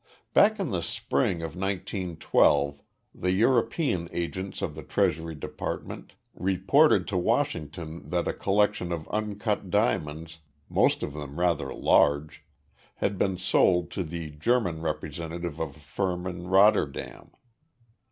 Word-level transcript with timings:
Back 0.33 0.59
in 0.59 0.71
the 0.71 0.81
spring 0.81 1.43
of 1.43 1.55
nineteen 1.55 2.15
twelve 2.17 2.81
the 3.13 3.29
European 3.33 4.09
agents 4.11 4.63
of 4.63 4.73
the 4.73 4.81
Treasury 4.81 5.35
Department 5.35 6.13
reported 6.33 7.07
to 7.09 7.17
Washington 7.19 8.09
that 8.09 8.27
a 8.27 8.33
collection 8.33 8.91
of 8.91 9.07
uncut 9.09 9.69
diamonds, 9.69 10.39
most 10.67 11.03
of 11.03 11.13
them 11.13 11.39
rather 11.39 11.71
large, 11.71 12.43
had 12.95 13.19
been 13.19 13.37
sold 13.37 13.91
to 13.91 14.03
the 14.03 14.31
German 14.31 14.81
representative 14.81 15.59
of 15.61 15.77
a 15.77 15.79
firm 15.79 16.25
in 16.25 16.47
Rotterdam. 16.47 17.29